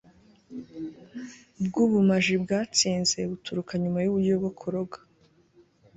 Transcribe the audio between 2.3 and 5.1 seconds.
bwatsinze buturuka nyuma yuburyo bwo kuroga